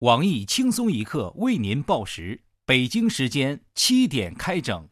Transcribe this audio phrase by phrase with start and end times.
[0.00, 4.88] 网易轻松一刻为您报时，北京时间七点开整。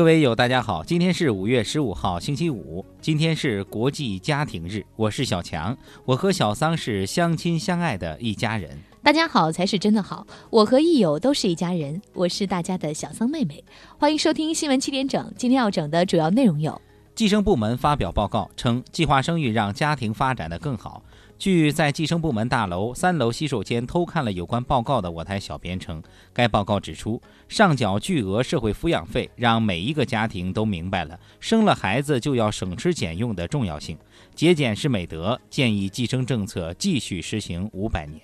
[0.00, 5.76] 各位友，大家好，今天是五月十五号，星期五，今天是国际家庭日，我是小强，
[6.06, 8.78] 我和小桑是相亲相爱的一家人。
[9.02, 13.62] 大家好才是真的好，我和益友都是一家人，我是大家的小桑妹妹，
[13.98, 16.80] 欢迎收听新闻七点整，今天要整的主要内容有：
[17.14, 21.02] 计生部门发表报告称，计划生育让家庭发展的更好。
[21.40, 26.02] 据在计生部门大楼三楼洗手间偷看了有关报告的我台小编称，
[26.34, 33.96] 该报告指出，上缴巨额社会抚养费，让每一个家庭都明白了生了孩子就要省吃俭用的重要性。
[34.34, 38.20] 节俭是美德，建议计生政策继续实行五百年。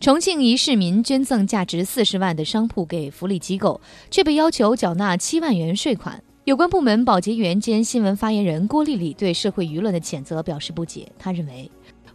[0.00, 3.80] 重庆一市民捐赠价值四十万的商铺给福利机构，
[4.10, 6.20] 却被要求缴纳七万元税款。
[6.44, 11.70] 有关部门保洁员兼新闻发言人郭丽丽对社会舆论的谴责表示不解，她认为。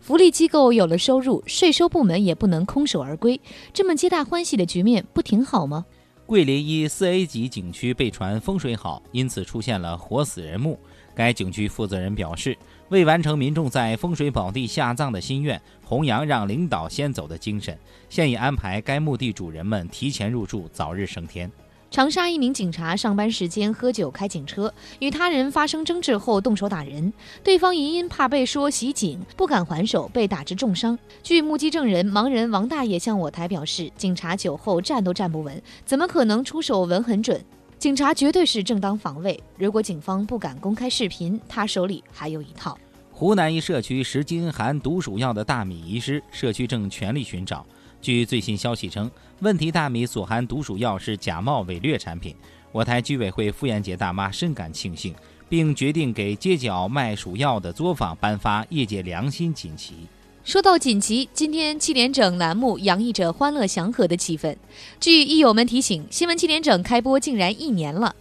[0.05, 3.41] 福利机构有了收入，税收部门也不能空手而归，
[3.73, 5.83] 这么皆大欢喜的局面不挺好吗？
[6.27, 10.79] 桂林一四 A 级景区被传风水好，因此出现了活死人墓。
[11.15, 12.55] 该景区负责人表示，
[12.89, 17.75] 为完成民众在风水宝地下葬的心愿，弘扬让领导先走的精神，
[18.07, 21.51] 现已安排该墓地主人们提前入住，早日升天。
[21.95, 30.99] 长沙一名警察上班时间喝酒开警车，与他人发生争执后动手打人，对方疑因怕被说袭警，不敢还手，被打致重伤。
[31.23, 37.41] 据目击证人盲人王大爷向我台表示，警察酒后站都站不稳，怎么可能出手稳很准？
[37.79, 39.41] 警察绝对是正当防卫。
[39.57, 42.77] 如果警方不敢公开视频，他手里还有一套。
[43.09, 47.65] 湖南一社区十斤含毒鼠药的大米遗失，社区正全力寻找。
[48.01, 52.35] 据最新消息称，问题大米所含毒鼠药是假冒伪劣产品。
[52.71, 55.13] 我台居委会妇炎洁大妈深感庆幸，
[55.49, 59.95] 并决定给街角卖鼠药的作坊颁发业界良心锦旗。
[60.43, 64.55] 说到锦旗，今天七点整栏目洋溢着欢乐祥和的气氛。
[64.99, 68.15] 据益友们提醒，新闻七点整开播竟然一年了。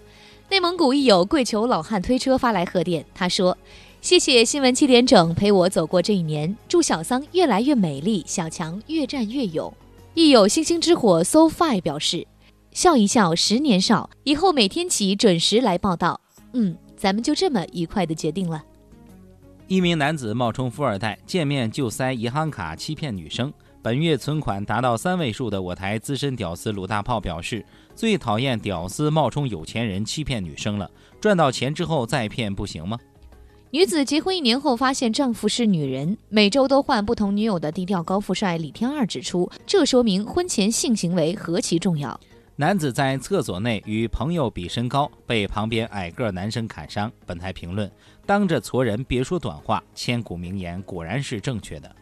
[0.50, 3.56] 内蒙古益友跪求老汉推车发来贺电，他说。
[4.00, 9.72] 谢谢新闻七点整陪我走过这一年，祝小桑越来越美丽，小强越战越勇。
[10.14, 12.24] 亦有星星之火 so fine 表示，
[12.70, 16.20] 笑一笑十年少，以后每天起准时来报道。
[16.52, 18.62] 嗯，咱们就这么愉快的决定了。
[19.66, 27.66] 一名男子冒充富二代，见面就塞银行卡欺骗女生，本月存款达到三位数的我台资深屌丝鲁大炮表示，
[27.96, 30.88] 最讨厌屌丝冒充有钱人欺骗女生了，
[31.20, 32.96] 赚到钱之后再骗不行吗？
[33.74, 42.20] 女子结婚一年后发现丈夫是女人，每周都换不同女友的低调高富帅李天二指出，这说明婚前性行为何其重要。
[42.54, 47.10] 男子在厕所内与朋友比身高，被旁边矮个男生砍伤。
[47.26, 47.90] 本台评论：
[48.24, 51.96] 当着矬人别说短话，千古名言果然是正确的。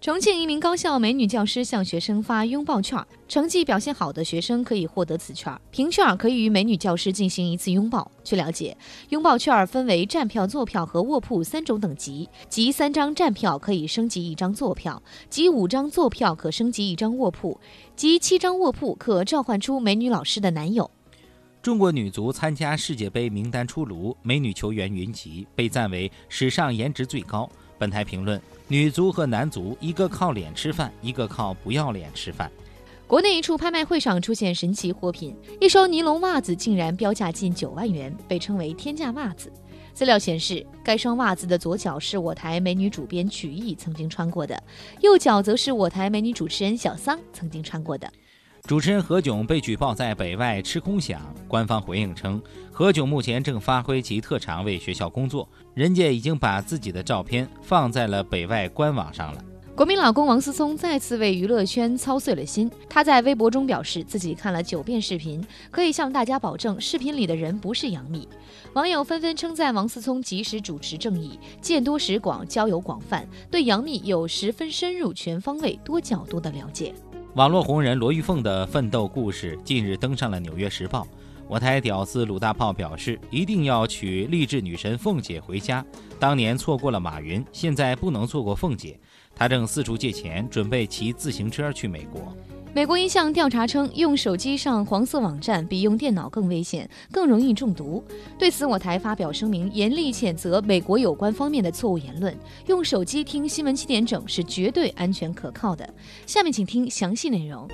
[0.00, 8.08] 重庆一名高校美女教师向学生发拥抱券，成绩表现好的学生可以获得此券，凭券可以与美女教师进行一次拥抱。
[8.22, 8.76] 据了解，
[9.08, 17.58] 拥抱券分为站票、坐票和卧铺三种等级，即三张站票可以升级一张坐票，即五张坐票可升级一张卧铺，
[17.96, 20.88] 即七张卧铺可召唤出美女老师的男友。
[21.60, 27.50] 中国女足参加世界杯名单出炉，美女球员云集，被赞为史上颜值最高。
[27.78, 32.50] 本台评论：女足和男足，一个靠脸吃饭，一个靠不要脸吃饭。
[33.06, 39.50] 国内一处拍卖会上出现神奇货品，一双尼龙袜子竟然标价近九万元，被称为“天价袜子”。
[39.94, 44.62] 资料显示，该双袜子的左脚是我台美女主编曲艺曾经穿过的，
[45.00, 48.12] 右脚则是我台美女主持人小桑曾经穿过的。
[48.68, 51.16] 主持人何炅被举报在北外吃空饷，
[51.48, 52.38] 官方回应称，
[52.70, 59.42] 何炅目前正发挥其特长为学校工作，人家已经把自己的照片放在了北外官网上了。
[59.74, 68.28] 国民老公王思聪再次为娱乐圈操碎了心，他在微博中表示自己看了九遍视频，可以向大家保证，视频里的人不是杨幂。
[68.74, 76.92] 网友纷纷称赞王思聪及时主持正义，见多识广，交友广泛，对杨幂有十分深入、全方位、多角度的了解。
[77.38, 81.02] 网络红人罗玉凤的奋斗故事近日登上了《纽约时报》。
[81.46, 85.86] 我台屌丝鲁大炮表示，一定要娶励志女神凤姐回家。
[86.18, 88.98] 当年错过了马云，现在不能错过凤姐。
[89.36, 92.36] 她正四处借钱，准备骑自行车去美国。
[92.78, 98.00] 美国一项调查称，用手机上黄色网站比用电脑更危险，更容易中毒。
[98.38, 102.32] 对此，我台发表声明，严厉谴责美国有关方面的错误言论。
[102.66, 105.92] 用手机听新闻七点整是绝对安全可靠的。
[106.24, 107.66] 下面请听详细内容。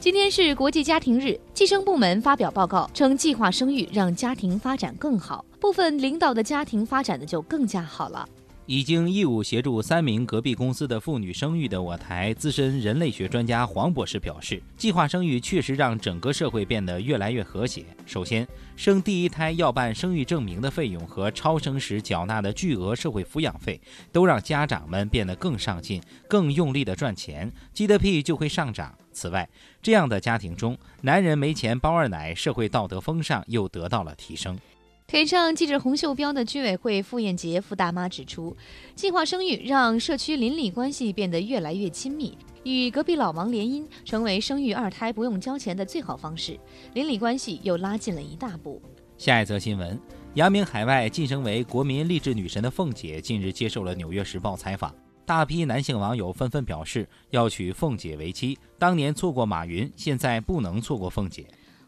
[0.00, 8.28] 今天是国际家庭日，计生部门发表报告称，计划生育让家庭发展更好，部分领导的家庭发展的就更加好了。
[8.66, 17.84] 已经义务协助三名隔壁公司的妇女生育的我台资深人类学专家黄博士表示，计划生育确实让整个社会变得越来越和谐。
[18.04, 23.80] 首先，生第一胎要办生育证明的费用和超生时缴纳的巨额社会抚养费，
[24.10, 28.98] 都让家长们变得更上进、更用力地赚钱，GDP 就会上涨。
[29.12, 29.48] 此外，
[29.80, 34.58] 这样的家庭中，男人没钱包二奶，社会道德风尚又得到了提升。
[35.08, 38.56] 腿上系着红袖标的居委会傅艳杰傅大妈指出，
[38.96, 46.58] 计划生育让社区邻里关系变得越来越亲密，与隔壁老王联姻成为生育二胎不用交钱的最好方式，
[46.94, 48.82] 邻里关系又拉近了一大步。
[49.16, 49.96] 下一则新闻：
[50.34, 54.92] 扬名海外晋升为国民励志女神的凤姐近日接受了《纽约时报》采访，
[55.24, 58.58] 大批男性网友纷纷表示要娶凤姐为妻。
[58.76, 61.46] 当年错过马云，现在不能错过凤姐。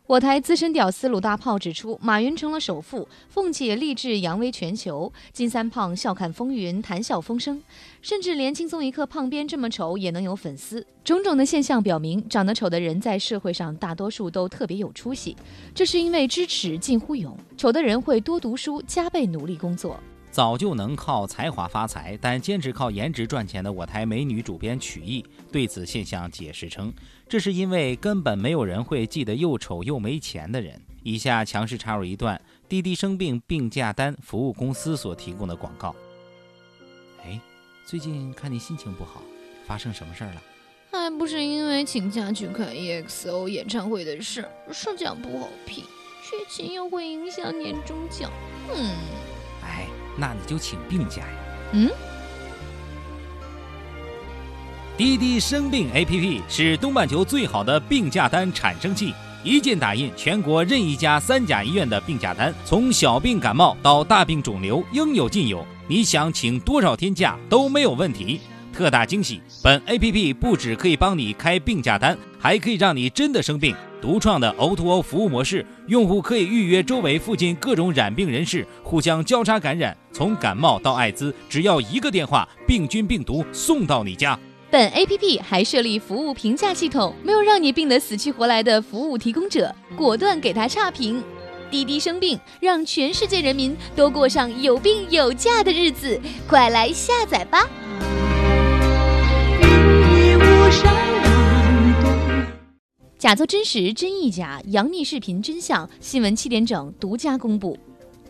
[0.09, 7.63] 我台资深屌丝鲁大炮指出，马云成了首富，凤姐励志扬威全球，金三胖笑看风云，谈笑风生，
[8.01, 10.87] 甚至连轻松一刻胖边这么丑也能有粉丝。
[11.05, 15.37] 种种的现象表明，长得丑的人在社会上大多数都特别有出息，
[15.75, 20.01] 这是因为知耻近乎勇，丑的人会多读书，加倍努力工作。
[20.39, 26.95] 早就能靠才华发财，但坚持靠颜值赚钱的我台美女主编曲艺对此现象解释称，
[27.29, 30.81] 这是因为根本没有人会记得又丑又没钱的人。
[31.03, 35.93] 以下强势插入一段滴滴生病病假单服务公司所提供的广告。
[37.25, 37.41] 哎，
[37.85, 39.21] 最近看你心情不好，
[39.67, 40.43] 发生什么事儿了？
[40.93, 45.83] 还不是因为请假去看 EXO 演唱会的事，说讲不好批，
[46.23, 48.31] 缺勤又会影响年终奖。
[48.73, 48.95] 嗯，
[50.19, 51.29] 那你就请病假呀。
[51.73, 51.91] 嗯。
[54.97, 65.65] 滴滴生病 APP 是东半球最好的病假单产生器，一键打印全国任意一家三甲医院的病假单，从小病感冒到大病肿瘤，应有尽有。
[65.87, 68.41] 你想请多少天假都没有问题。
[68.79, 69.41] 特大惊喜！
[69.61, 73.75] 本 APP 不只可以帮你开病假单，还可以让你真的生病。
[74.01, 84.39] 独创的 O2O 服务模式，用户可以预约周围附近各种染病人士，互相交叉感染，从感冒到艾滋，只要一个电话，病菌病毒送到你家。
[84.71, 91.21] 本 APP 还设立服务评价系统，没有让你病得死去活来的服务提供者，果断给他差评。
[91.69, 97.69] 滴滴生病，让全世界人民都过上有病有假的日子，快来下载吧！
[103.19, 104.63] 假作真实，真亦假。
[104.67, 107.77] 杨幂视频真相，新闻七点整独家公布。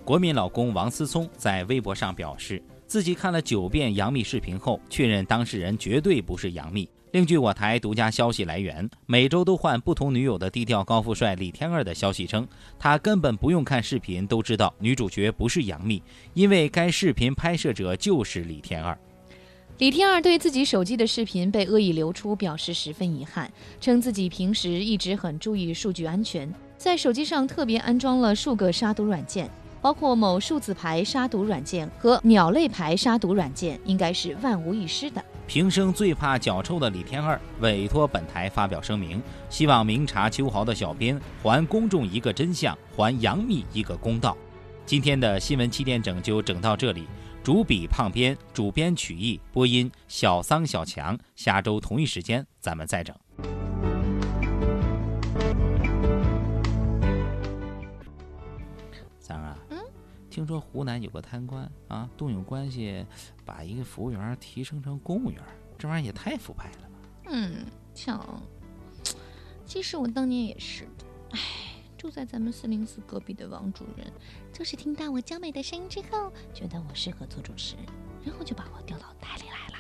[0.02, 6.88] 国民老公王思聪在微博上表示，自己看了九遍杨幂视频后，确认当事人绝对不是杨幂。
[7.11, 12.49] 另据我台独家消息来源，每周都换不同女友的低调高富帅李天二的消息称，
[12.79, 16.02] 他根本不用看视频都知道女主角不是杨幂，
[16.32, 18.99] 因为该视频拍摄者就是李天二。
[19.79, 23.49] 李天二对自己手机的视频被恶意流出表示十分遗憾，
[23.81, 29.49] 称自己平时一直很注意数据安全，在手机上特别安装了数个杀毒软件，
[29.81, 35.25] 包括某数字牌杀毒软件和鸟类牌杀毒软件，应该是万无一失的。
[35.47, 44.37] 平生最怕脚臭的李天二委托本台发表声明，希望明察秋毫的小编还公众一个真相，还杨幂一个公道。
[44.85, 47.05] 今天的新闻七点整就整到这里。
[47.43, 51.19] 主笔胖编，主编曲艺，播音小桑小强。
[51.35, 53.17] 下周同一时间咱们再整。
[59.19, 59.79] 桑啊，嗯，
[60.29, 63.07] 听说湖南有个贪官啊，动用关系
[63.47, 65.43] 把一个服务员提升成公务员，
[65.79, 66.99] 这玩意儿也太腐败了吧？
[67.31, 67.65] 嗯，
[67.95, 68.43] 强，
[69.65, 71.39] 其实我当年也是的，唉。
[71.97, 74.07] 住在咱们四零四隔壁的王主任，
[74.58, 77.77] 就是听到我娇美的声音之后，觉得我适合做主持，
[78.24, 79.79] 然后就把我调到台里来了。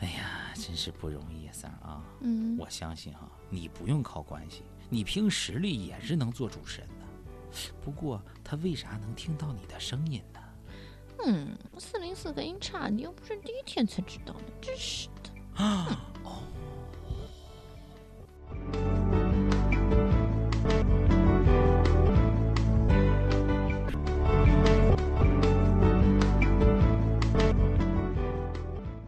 [0.00, 2.04] 哎呀，真是不容易啊，三儿啊！
[2.22, 7.06] 嗯，我相信哈，你不用靠关系，你凭实力也是能做主持人的。
[7.80, 10.40] 不过他为啥能听到你的声音呢？
[11.24, 15.62] 嗯，四零四隔音差，你又不是第一天才知道的，真是的。
[15.62, 16.42] 啊，哦。